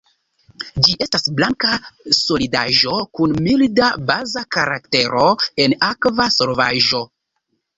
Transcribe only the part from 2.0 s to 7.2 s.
solidaĵo kun milda baza karaktero en akva solvaĵo.